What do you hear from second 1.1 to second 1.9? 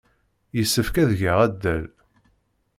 geɣ addal.